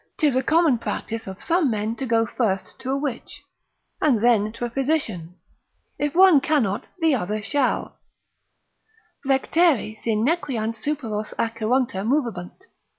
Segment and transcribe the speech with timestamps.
[0.17, 3.43] 'Tis a common practice of some men to go first to a witch,
[4.01, 5.35] and then to a physician,
[5.99, 7.99] if one cannot the other shall,
[9.23, 12.65] Flectere si nequeant superos Acheronta movebunt.